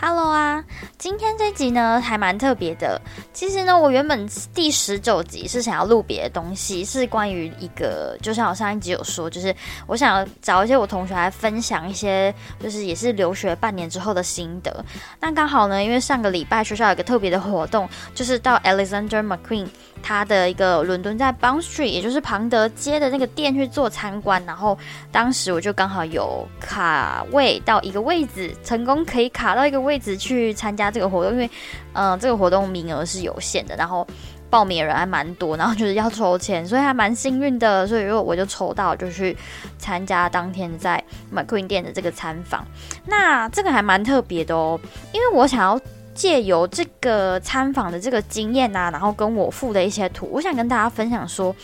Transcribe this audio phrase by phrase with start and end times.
[0.00, 0.64] Hello 啊，
[0.96, 3.00] 今天这集呢还蛮特别的。
[3.32, 9.52] 其实呢，我原本第十九集是想要录别的东西，是关于一个，就像我上一集有说，就是
[9.88, 14.84] 我想要找一些我同学来分享一些，就是也是留学半年之后的心得。
[15.18, 19.66] 那刚好呢，因为上个礼拜学校有个特别的活动，就是到 Alexander McQueen
[20.00, 24.40] 他的一个伦敦在 Bond Street，也就是庞德街的那个店去做参观。
[24.46, 24.78] 然后
[25.10, 29.87] 当时我就刚好有卡位到一个位置，成功可以卡到一个。
[29.87, 31.50] 位位置去参加这个活动，因为，
[31.94, 34.06] 嗯，这个活动名额是有限的，然后
[34.50, 39.34] 报名人还蛮多，然后就是要抽签，所以还蛮幸运的，所以如果我就抽到，就去
[39.78, 41.02] 参加当天在
[41.34, 42.62] McQueen 店的这个参访。
[43.06, 44.78] 那这个还蛮特别的哦，
[45.12, 45.80] 因为我想要
[46.14, 51.56] 借由这个参访的这个经验啊，然后跟我附的一些图，我想跟大家分享说。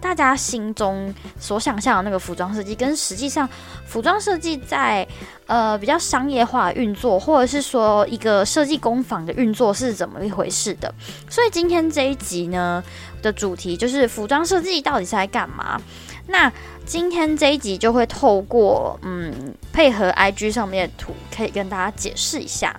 [0.00, 3.48] 大家心中所想象的那个服装设计，跟实际上
[3.86, 5.06] 服装设计在
[5.46, 10.92] 呃比较商业化运作，或者是说一个设计工坊的运作是怎么一回事的。
[11.28, 12.82] 所以今天这一集呢
[13.22, 15.80] 的主题就是服装设计到底是在干嘛？
[16.26, 16.52] 那
[16.84, 22.78] 今天这一集就会透过嗯配合 IG 上面的图，可以跟大家解释一下。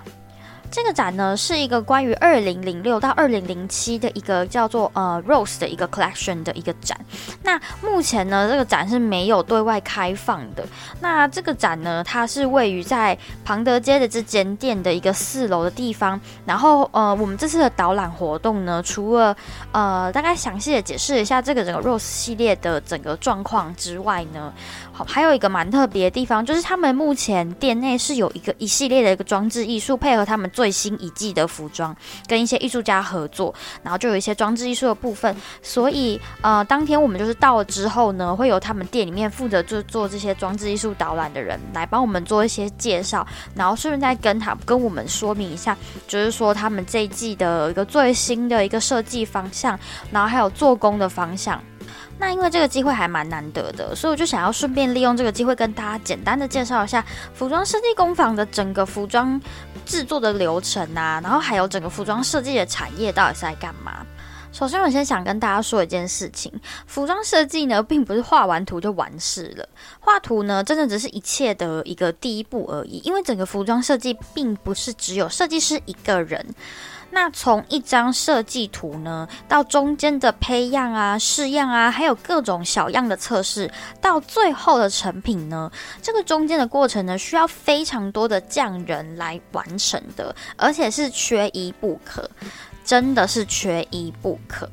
[0.72, 6.96] 这个展呢是一个关于二零零六到二零零七的一个叫做呃 Rose 的一个 collection 的一个展。
[7.42, 10.64] 那目前呢，这个展是没有对外开放的。
[11.02, 16.20] 那这个展呢，它是位于在庞德街的这间店的一个四楼的地方。
[16.46, 19.36] 然后呃，我们这次的导览活动呢，除了
[19.72, 24.54] 呃大概详细的解释一下这个整个 Rose 系列的整个状况之外呢，
[24.92, 30.48] 好，还有一个蛮特别的地方，就是他们目前店内是有一个一系列的一个装置艺术，配合他们。
[30.60, 31.96] 最新一季的服装，
[32.28, 35.34] 跟一些艺术家合作，然后就有一些装置艺术的部分。
[35.62, 43.26] 所以，呃，当天我们就是到了之后呢，会有他们店里面负责做做这些装置艺术导览的人来帮我们做一些介绍，
[43.56, 45.78] 然后顺便再跟他跟我们说明一下，
[46.10, 49.80] 就是说他们这一季的一个最新的一个设计方向，
[50.12, 51.64] 然后还有做工的方向。
[52.20, 57.04] 那因为这个机会还蛮难得的，所以我就想要顺便利用这个机会跟大家简单的介绍一下
[57.34, 59.40] 服装设计工坊的整个服装
[59.86, 64.06] 制作的流程啊，然后还有整个服装设计的产业到底是在干嘛。
[64.52, 66.52] 首先，我先想跟大家说一件事情：
[66.88, 69.70] 服装设计呢，并不是画完图就完事了。
[70.00, 73.00] 画图呢，真的只是一切的一个第一步而已。
[73.06, 76.44] 因为整个服装设计并不是只有设计师一个人。
[77.12, 85.72] 那从一张设计图呢，到中间的胚样啊、试样啊，还有各种小样的测试，到最后的成品呢，
[86.02, 92.30] 这个中间的过程呢，需要非常多的匠人来完成的，而且是缺一不可，
[92.86, 94.70] 真的是缺一不可，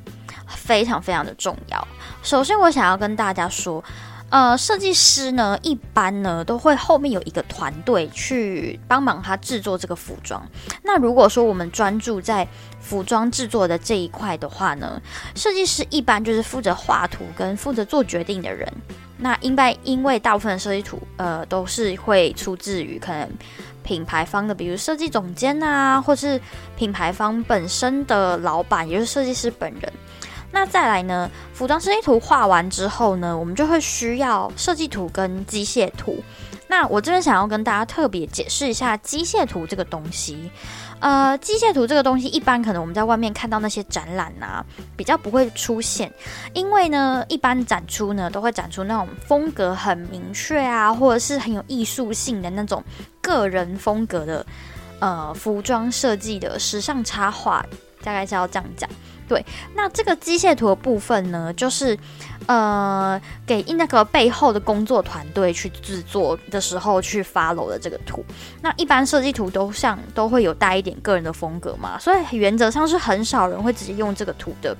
[0.47, 1.87] 非常非常的重要。
[2.21, 3.83] 首先，我想要跟大家说。
[4.29, 10.45] 呃，设计师呢，一般呢都会后面有一个团队去帮忙他制作这个服装。
[10.83, 12.45] 那如果说我们专注在
[12.81, 15.01] 服装制作的这一块的话呢，
[15.33, 18.71] 设计师一般就是负责画图跟负责做决定的人。
[19.19, 23.27] 那应该因为大部分的设计图，呃，都是会出自于可能
[23.81, 26.39] 品牌方的，比如设计总监啊，或是
[26.75, 29.93] 品牌方本身的老板，也就是设计师本人。
[30.51, 31.29] 那再来呢？
[31.53, 36.23] 服装设计图画完之后呢，我们就会需要设计图跟机械图。
[36.69, 40.49] 那我这边想要跟大家特别解释一下机械图这个东西。
[40.99, 44.65] 呃，机械图这个东西，一般可能我们在外面看到那些展览啊，
[44.95, 46.11] 比较不会出现，
[46.53, 52.83] 因为呢，一般展出呢都会展出那种风格很明确啊，或者是很有艺术性的那种
[53.21, 54.45] 个人风格的
[54.99, 57.63] 呃服装设计的时尚插画，
[58.03, 58.89] 大概是要这样讲。
[59.27, 59.45] 对，
[59.75, 61.97] 那这个机械图的部分呢，就是，
[62.45, 68.23] 呃，给那个背后的工作团队去制作的时候去 follow 的这个图。
[68.61, 74.75] 那一般设计图都像都会有带一点个人的风格嘛，所以原则上是很少人会直接用这个图的。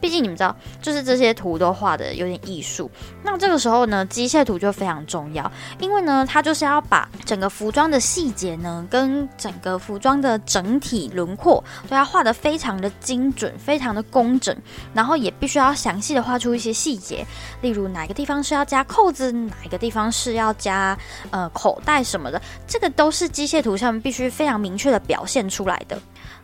[0.00, 2.90] 毕竟你们知道，就是这些图都画的有点艺术。
[3.22, 14.56] 那这个时候呢，机械图就非常重要，因为呢，它就是要把整个服装的细节呢，跟整个服装的整体轮廓都要画得非常的精准，非常的工整，
[14.94, 17.26] 然后也必须要详细的画出一些细节，
[17.60, 20.96] 例如哪个地方是要加扣子，哪一个地方是要加
[21.30, 25.98] 呃口袋什么的，这个都是机械图上面必须非常明确的表现出来的。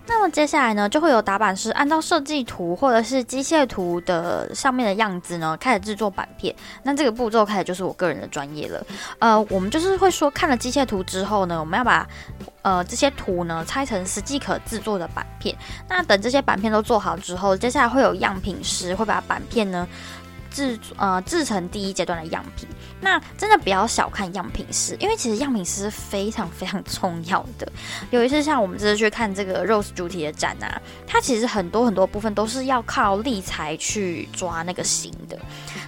[0.06, 6.54] 那么接下来呢，就会有打板师按照设计图或者是机械图的上面的样子呢，开始制作板片。
[6.82, 8.84] 那这个步骤开始就是我个人的专业了。
[9.18, 12.06] 呃，我们就是会说，看了机械图之后呢，我们要把
[12.62, 15.56] 呃这些图呢拆成实际可制作的板片。
[15.88, 19.88] 那等这些板片都做好之后，接下来会有样品师会把板片呢。
[20.54, 22.68] 制呃制成第一阶段的样品，
[23.00, 27.70] 那真的不要小看样品师，因为其实样品师是非常非常重要的。
[28.10, 35.36] 有一次像我们这次去看这个 Rose 主题的展啊，它其实很多很多部分都是要靠立裁去抓那个型的。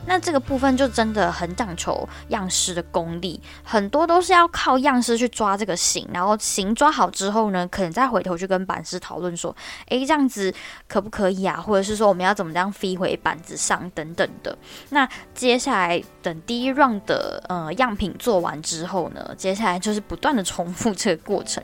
[0.05, 9.55] 那这个部分就真的很讲求样师的功力，很多都是要靠样师去抓这个型，然后型抓好之后呢，可能再回头去跟板师讨论说，
[9.89, 10.53] 诶，这样子
[10.89, 11.61] 可不可以啊？
[11.61, 14.56] 或者是说我们要怎么样飞回板子上等等的。
[14.91, 21.63] 那接下来等第一 round 的呃样品做完之后呢，接下来就是不断的重复这个过程。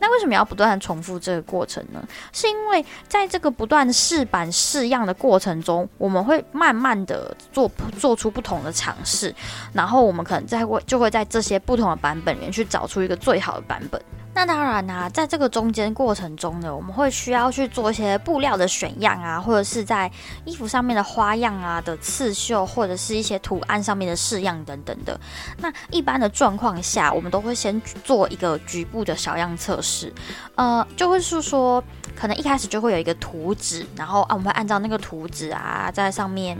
[0.00, 2.02] 那为什么要不断的重复这个过程呢？
[2.32, 9.34] 是因为在这个不断试版试样的过程中，我们会慢慢的做做出不同的尝试，
[9.72, 14.00] 然后我们可能在会就会在这些不同的版本里面去找出一个最好的版本。
[14.38, 20.08] 那当然啦，在这个中间过程中呢，我们会需要去做一些布料的选样啊，或者是在
[20.44, 25.18] 衣服上面的花样啊的刺绣，或者是一些图案上面的试样等等的。
[25.56, 30.14] 那一般的状况下，我们都会先做一个局部的小样测试，
[30.54, 31.82] 呃，就会是说，
[32.14, 36.56] 可能一开始就会有一个图纸，然后啊，我们会按照那个图纸啊，在上面。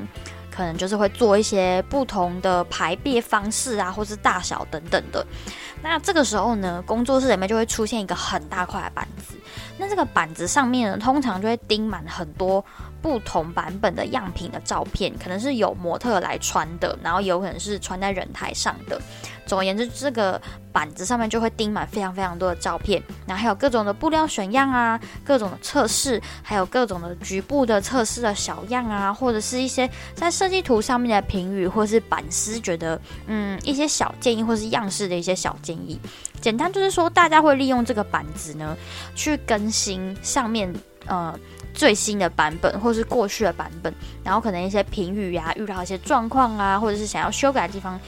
[0.58, 5.24] 可能就是会做一些不同的排列方式啊，或是大小等等的。
[5.80, 9.36] 那这个时候呢，工作室里面就会出现一个很大块的板子。
[9.78, 12.64] 那这个板子上面呢，通常就会钉满很多
[13.00, 19.00] 不同版本的样品的照片，可能是有模特来穿的，然后有可能是穿在人台上的。
[19.48, 20.40] 总而言之，这个
[20.70, 35.98] 板子上面就会钉满非常非常多的照片，然后还有各种的布料选样啊，各种的测试，还有各种的局部的测试的小样啊，或者是一些在设计图上面的评语，或是版师觉得嗯一些小建议，或是样式的一些小建议。
[36.40, 38.76] 简单就是说，大家会利用这个板子呢，
[39.16, 40.72] 去更新上面
[41.06, 41.34] 呃
[41.72, 43.92] 最新的版本，或是过去的版本，
[44.22, 47.98] 然后可能一些评语啊，遇到一些状况啊，或者是想要修改的地方。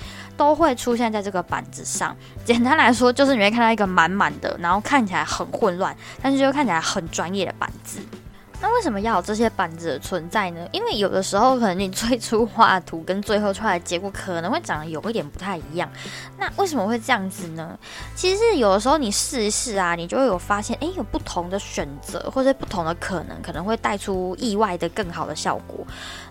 [0.41, 2.17] 都会出现在这个板子上。
[2.47, 8.01] 简单来说，就是你会看到一个满满的，然后看起来很混乱，但是又看起来很专业的板子。
[8.61, 10.69] 那为什么要有这些板子的存在呢？
[10.73, 15.91] 因为有的时候可能你最初画图跟最后出来的结果可能会长得有一点不太一样。
[16.39, 17.79] 那为什么会这样子呢？
[18.15, 25.87] 其实有的时候你试一试啊，你就会有发现，诶，有不同的选择或者不同的可能，可能会带出意外的更好的效果。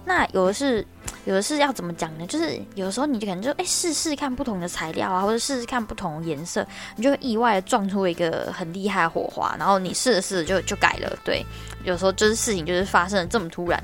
[0.05, 0.85] 那有的是。
[1.25, 2.25] 有的是要怎么讲呢？
[2.27, 6.65] 就是有的时候你就可能就哎试试看不同的材料啊，或者试试看不同颜色，
[6.95, 11.11] 你就会意外的撞出一个很厉害的火花，然后你试着试着就就改了。
[11.23, 11.45] 对，
[11.83, 13.81] 有时候就是事情就是发生的这么突然。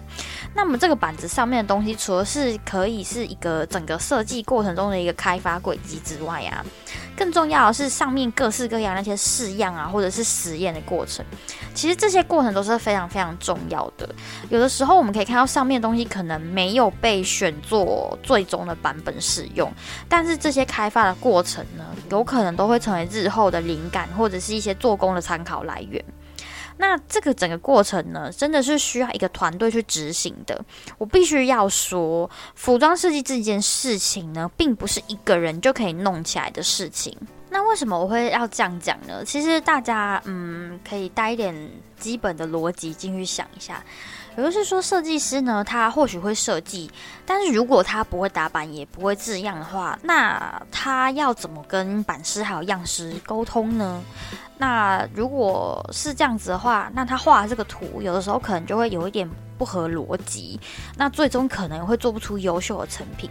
[0.54, 6.66] 那么这个板子上面的东西，除了是可以是一个整个设计过程中的一个开发轨迹之外啊。
[7.18, 11.26] 更重要的是上面各式各样那些试样啊，或者是实验的过程，
[11.74, 14.10] 其实这些过程都是非常非常重要的。
[14.50, 19.72] 有的时候我们可以看到上面的东西可能没有被选做最终的版本使用，
[20.10, 26.04] 但是这些开发的过程呢，有可能都会成为日后的灵感或者是一些做工的参考来源。
[26.78, 30.64] 那这个整个过程呢，真的是需要一个团队去执行的。
[30.98, 37.18] 我必须要说，服装设计这件事情呢，并不是一个人就可以弄起来的事情。
[37.50, 39.24] 那为什么我会要这样讲呢？
[39.24, 41.56] 其实大家嗯，可以带一点
[41.98, 43.82] 基本的逻辑进去想一下。
[44.38, 46.92] 也就是说，设计师呢，他或许会设计，
[47.26, 54.02] 但是如果他不会打板，也不会字样的话，那他要怎么跟版师还有样师沟通呢？
[54.58, 60.60] 那如果是这样子的话，那他画这个图，有的时候可能就会有一点不合逻辑，
[60.98, 63.30] 那最终可能会做不出优秀的成品。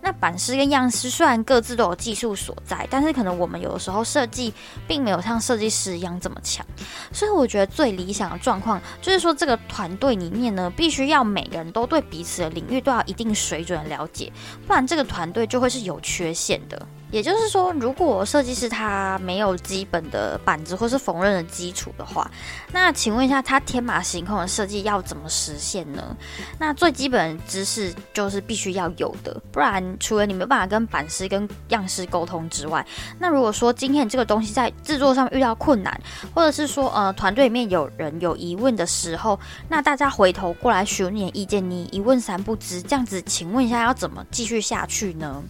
[0.00, 4.52] 那版师跟样师虽然各自都有技术所在，但是可能我们有的时候设计
[4.86, 6.64] 并没有像设计师一样这么强，
[7.12, 14.32] 所以我觉得最理想的状况就是说，这个团队里面呢，必须要每个人都对彼此的领域都要一定水准的了解，
[14.66, 16.86] 不然这个团队就会是有缺陷的。
[17.10, 22.30] 也就是说，如果设计师他没有基本的板子或是缝纫的基础的话，
[22.70, 26.16] 那请问一下，他天马行空的设计要怎么实现呢？
[26.58, 32.84] 那最基本的知识就是必须要有的，不然除了你没办法跟板师跟样师沟通之外，
[33.18, 35.98] 那如果说今天这个东西在制作上遇到困难，
[36.34, 39.38] 或者是说呃团队里面有人有疑问的时候，
[39.68, 45.42] 那大家回头过来询你的意见，你一问三不知，这样子，请问一下要怎么继续下去呢？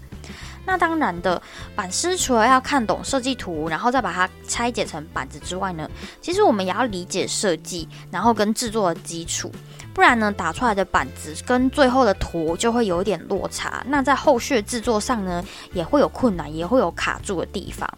[0.68, 1.40] 那当然的，
[1.75, 9.50] 板师除了要看懂设计图，然后再把它拆解成板子之外呢，其实我们也要理解设计，然后跟制作的基础。
[9.94, 13.82] 不然呢，打出来的板子跟最后的图就会有一点落差。
[13.88, 17.88] 那在后续制作上呢，也会有困难，也会有卡住的地方。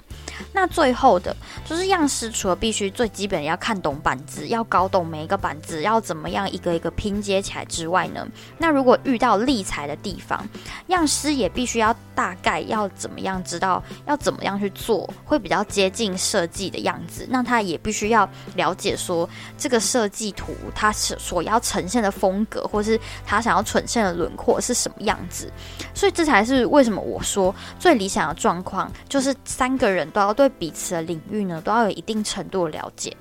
[0.52, 8.26] 那最后的，就是样师除了必须最基本要看懂板子，要搞懂每一个板子要怎么样一个一个拼接起来之外呢，
[8.58, 10.44] 那如果遇到立裁的地方，
[10.88, 17.26] 样师也必须要大概要怎么样知道要怎么样去做，会比较接近设计的样子。
[17.30, 25.52] 那他也必须要了解说这个设计图它是所要呈现的风格，或是他想要呈现的轮廓是什么样子。
[25.94, 30.29] 所以这才是为什么我说最理想的状况就是三个人都要。
[30.32, 33.16] 对彼此的领域呢，都要有一定程度的了解。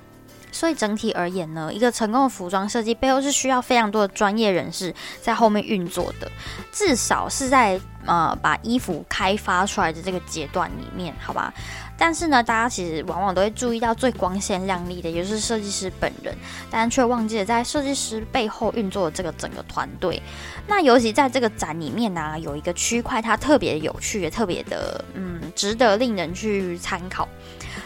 [0.52, 6.30] 所以整体而言呢，一个成功的服装设计背后是需要非常多的专业人士在后面运作的。
[6.72, 11.52] 至少是在呃把衣服开发出来的这个阶段里面，好吧？
[11.96, 16.34] 但是呢，大家其实往往都会注意到最光鲜亮丽的，也就是设计师本人，
[16.70, 20.22] 但却忘记了在设计师背后运作的这个整个团队。
[20.66, 27.28] 那尤其在这个展里面呢，有一个区块，它特别有趣，也特别的嗯，值得令人去参考。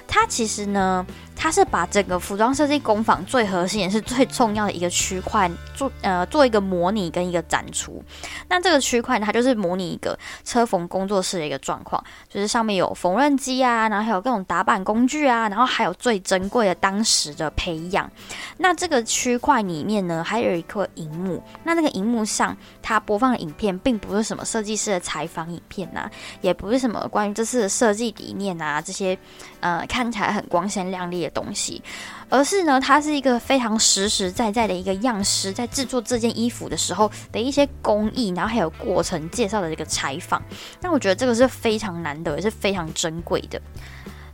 [0.06, 1.04] 它其实呢，
[1.44, 8.02] 它是把整个服装设计工坊最核心也是最重要的一个区块做呃做一个模拟跟一个展出。
[8.48, 18.10] 那这个区块，它就是模拟一个车缝工作室的一个状况，就是上面有缝纫机啊，然后还有各种打板工具啊，然后还有最珍贵的当时的培养。
[18.56, 21.42] 那这个区块里面呢，还有一颗荧幕。
[21.62, 26.10] 那那个荧幕上，它播放的影片并不是什么设计师的采访影片呐，
[26.40, 29.18] 也不是什么关于这次的设计理念啊这些。
[29.60, 31.82] 呃，看起来很光鲜亮丽的东西，
[32.30, 40.42] 而是呢，它是一个非常实实在在的一个样式，在制作这件衣服的时候的一些工艺，然后还有过程介绍的这个采访。
[40.80, 43.60] 那我觉得这个是非常难得，也是非常珍贵的。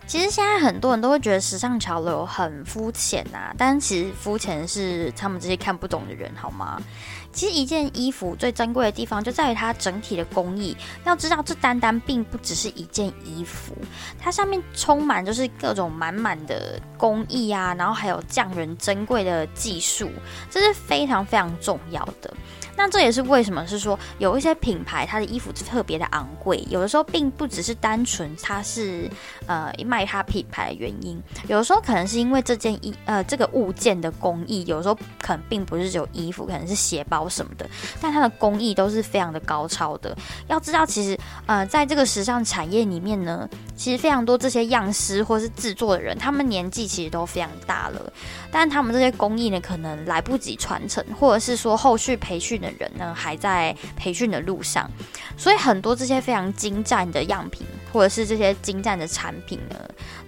[0.06, 6.82] 其实现在很多人都会觉得时尚潮流很肤浅呐，但其实肤浅是他们这些看不懂的人，好吗？
[7.32, 10.76] 其实一件衣服最珍贵的地方就在于它整体的工艺。
[11.04, 13.74] 要知道，这单单并不只是一件衣服，
[14.18, 20.10] 它上面充满就是各种满满的工艺啊，然后还有匠人珍贵的技术，
[20.50, 22.32] 这是非常非常重要的。
[22.76, 29.10] 那这也是为什么是说有一些品牌它的衣服特别的昂贵，有的时候并不只是单纯它是
[29.46, 37.68] 呃卖它品牌的原因，有的时候可能是因为这件衣呃这个物件的工艺，有时候可能并不是只有衣服，可能是鞋包什么的，
[38.00, 40.16] 但它的工艺都是非常的高超的。
[40.48, 48.12] 要知道，其实呃在这个时尚产业里面呢，其实非常多这些样师或是制作的人，他们年纪其实都非常大了，
[48.50, 52.68] 但他们这些工艺呢，可能来不及传承，或者是说后续培训的。
[52.78, 54.88] 人呢还在培训的路上，
[55.36, 59.76] 所以很多这些非常精湛的样品，或者是这些精湛的产品呢，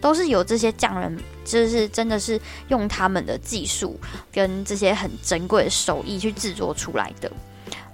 [0.01, 3.99] 都是由这些匠人，就是真的是用他们的技术
[4.33, 7.31] 跟这些很珍贵的手艺去制作出来的。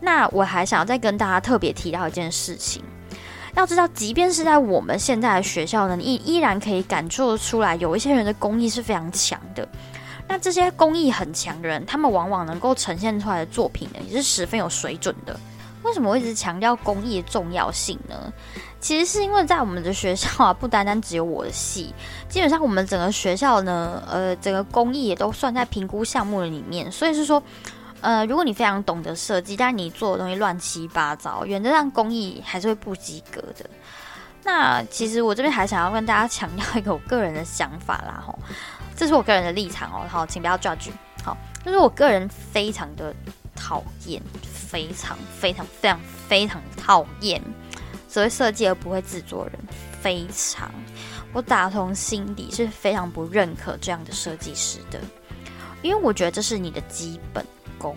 [0.00, 2.82] 那我还想要再跟大家特别提到一件事情，
[3.54, 9.68] 要知道，即便是在我们现在的学校呢，依依然可以感受出来，有一些人的工艺是非常强的。
[10.28, 15.38] 那这些工艺很强的人，他们往往能够呈现出来的作品呢，也是十分有水准的。
[15.82, 18.32] 为什么我一直强调工艺的重要性呢？
[18.80, 21.92] 其实是因为在我们的学校啊，不单单只有我的系，
[22.28, 26.90] 基本上我们整个学校呢，呃，整个工艺也都算在评估项目的里面。
[26.90, 27.42] 所以是说，
[28.00, 33.68] 呃，如果你非常懂得设计，但你做的东西乱七八糟，原则上工艺还是会不及格的。
[34.44, 38.38] 那其实我这边还想要跟大家强调一个我个人的想法啦，吼。
[38.96, 40.90] 这是我个人的立场哦，好，请不要 judge。
[41.24, 43.14] 好，就是我个人非常的
[43.54, 44.22] 讨厌，
[44.68, 47.42] 非常非常非常非常讨厌
[48.08, 49.54] 只会设计而不会制作人，
[50.00, 50.70] 非常，
[51.32, 55.00] 我打从心底是非常不认可这样的设计师的，
[55.82, 57.44] 因为我觉得这是你的基本
[57.78, 57.94] 功。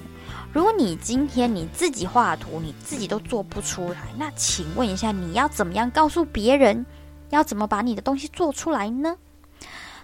[0.54, 6.86] 如果你今天你自己画图，你自己都做不出来，那请问一下，你要怎么样告诉别人，
[7.30, 9.16] 要怎么把你的东西做出来呢？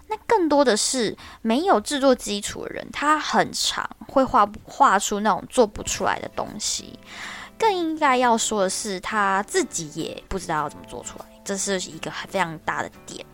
[0.07, 6.97] 那更多的是没有制作基础的人，他很长会画画出那种做不出来的东西。
[7.59, 13.25] 更应该要说的是，他自己也不知道要怎么做出来，这是一个非常大的点。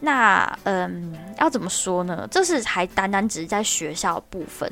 [0.00, 2.26] 那嗯，要怎么说呢？
[2.30, 4.70] 这是还单单只是在学校部分。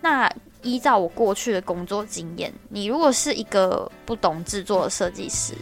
[0.00, 0.30] 那
[0.62, 5.54] 依照我过去的工作经验，你如果是一个不懂制作的设计师，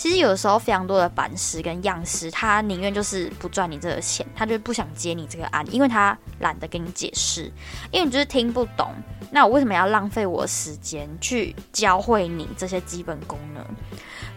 [0.00, 7.52] 其实有的时候非常多的版师跟样师，他宁愿就是不赚你这个钱，他就不想接你这个案，因为他懒得跟你解释，
[7.90, 8.94] 因为你就是听不懂。
[9.30, 13.62] 那我为什么要浪费我的时间去教会你这些基本功呢？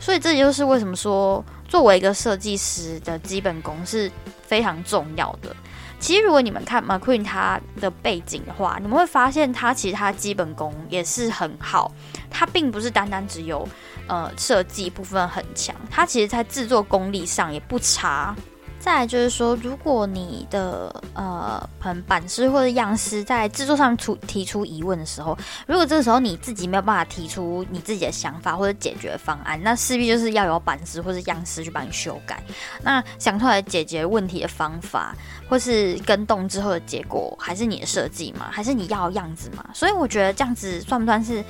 [0.02, 4.12] 所以这就是为什么说，作为一个设计师的基本功是
[4.46, 5.56] 非常重要的。
[5.98, 11.90] 其实，如果你们看 McQueen 他的背景的话，你们会发现他其实他基本功也是很好，
[12.30, 13.66] 他并不是单单只有
[14.08, 18.36] 呃设计部分很强，它其实在制作功力上也不差。
[18.80, 32.44] 再来就是说，如果你的呃，可能版师或者样师在制作上出提出疑问的时候，如果这个时候你自己没有办法提出你自己的想法或者解决方案，那势必就是要有版师或者样师去帮你修改。
[32.82, 35.16] 那想出来解决问题的方法，
[35.48, 38.50] 或是跟动之后的结果，还是你的设计吗？
[38.52, 39.64] 还是你要的样子吗？
[39.74, 41.42] 所以我觉得这样子算不算是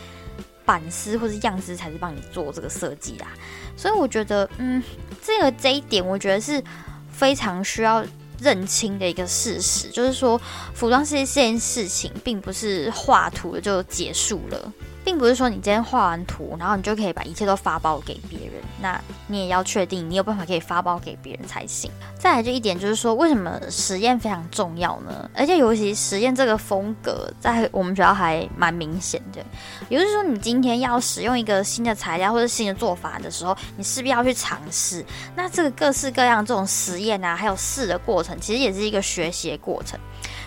[0.65, 3.27] 版师或是样师才是帮你做这个设计啦？
[3.77, 4.81] 所以我觉得，嗯，
[5.21, 6.63] 这个这一点，我觉得是。
[7.15, 8.03] 非常需要
[8.41, 10.35] 认清的一个事实，就是说，
[10.73, 14.73] 服装设计这件事情，并不是画图就结束了。
[15.03, 18.61] 并不是说你今天画完图，然后你就可以把一切都发包给别人。
[18.81, 21.89] 那你也要确定你有办法可以发包给别人才行。
[22.17, 25.29] 再来就一点就是说，为什么实验非常重要呢？
[25.33, 29.43] 而且尤其实验这个风格，在我们学校还蛮明显的。
[29.89, 35.03] 也就是说，你今天要使用一个新的材料或者新的做法的时候，你势必要去尝试。
[35.35, 39.99] 那这个各式各样这种实验啊，还有试的过程，其实也是一个学习的过程。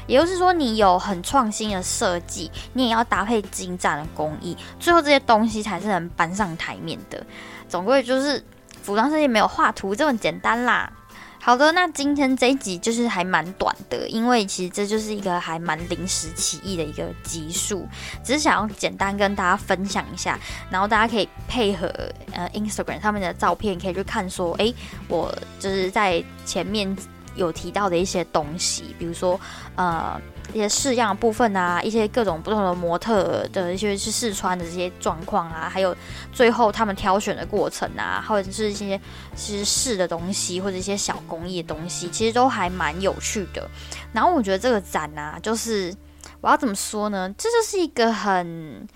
[0.07, 7.25] 也就是说，你有很创新的设计，你也要搭配精湛的工艺，最后这些东西才是能搬上台面的。
[7.69, 8.43] 总归就是
[8.83, 10.93] 服装设计没有画图这么简单啦。
[11.41, 17.87] 好的，那今天这一集就是还蛮短的，因为其实这就是一个还蛮临时起意的一个集数，
[18.25, 20.39] 只是想要简单跟大家分享一下，
[20.71, 21.87] 然后大家可以配合
[22.33, 24.73] 呃 Instagram 上面的照片，可以去看说，哎，
[25.09, 26.97] 我就是在前面。
[27.37, 29.39] 有提到的一些东西，比如说
[29.77, 30.21] 呃
[30.53, 35.95] 一些试样部分啊，一些各种不同的模特的一些去试穿的这些状况啊，还有
[36.33, 39.01] 最后他们挑选的过程啊，或者是一些
[39.35, 43.69] 其实试的东西或者一些小工艺的东西，其实都还蛮有趣的。
[44.13, 45.95] 然后我觉得这个展啊，就是
[46.41, 47.33] 我要怎么说呢？
[47.37, 48.89] 这就是一个很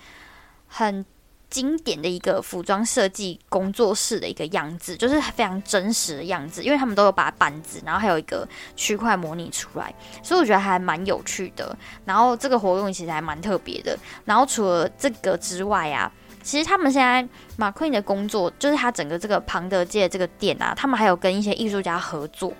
[0.67, 1.05] 很。
[1.51, 11.77] 经典的一个服装设计工作室的一个样子，就是非常真实的样子，因为他们都有把板子，然后还有一个区块模拟出来，所以我觉得还蛮有趣的。
[12.05, 13.95] 然后这个活动其实还蛮特别的。
[14.25, 16.09] 然后除了这个之外啊，
[16.41, 22.53] 其实他们现在马奎的工作，就是他整个这个庞德街这个店啊，他们还有跟一些艺术家合作。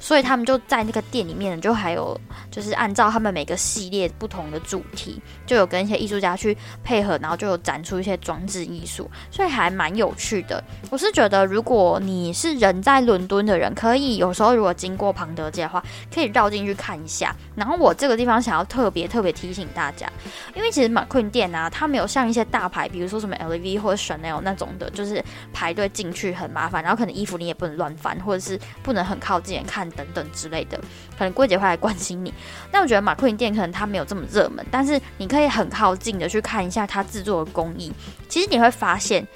[0.00, 2.18] 所以他们就在那个店里面，就还有
[2.50, 10.64] 就是按照他们每个系列不同的主题，就有跟一些艺术家去配合，然后就有展出一些装置艺术，所以还蛮有趣的。
[10.90, 17.36] 我是觉得，如果你是人在伦敦的人，可以有时候如果经过庞德街的话，可以绕进去看一下。
[17.54, 20.10] 然后我这个地方想要特别特别提醒大家，
[20.54, 29.89] 因为其实马昆店啊，它没有像一些大牌，比如说什么 LV 或者 Chanel 那种的，就是排队进去很麻烦，然后可能衣服你也不能乱翻，或者是不能很靠近看。
[29.90, 30.78] 等等之类的，
[31.18, 32.32] 可能柜姐会来关心你。
[32.70, 37.92] 但我觉得马库林店可能它没有这么热门，但是你可以很靠近的去看一下它制作的工艺。
[38.28, 39.26] 其实你会发现，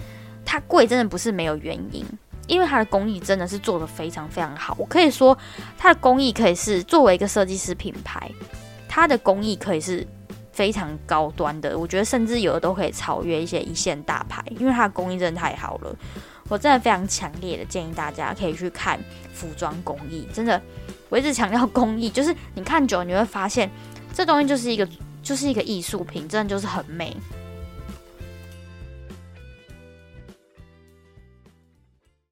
[0.45, 2.05] 它贵真的不是没有原因，
[2.47, 4.77] 因为它的工艺真的是做的非常非常好。
[4.79, 5.37] 我可以说，
[5.77, 8.31] 它的工艺可以是作为一个设计师品牌，
[8.89, 10.07] 它的工艺可以是
[10.53, 11.77] 非常高端的。
[11.77, 15.97] 我觉得甚至有的都可以超越一些一线大牌，因为它的工艺真的太好了。
[16.49, 18.99] 我真的非常强烈的建议大家可以去看
[19.33, 20.61] 服装工艺，真的，
[21.09, 23.71] 我一直强调工艺，就是你看久了你会发现，
[24.13, 24.87] 这东西就是一个
[25.23, 27.17] 就是一个艺术品，真的就是很美。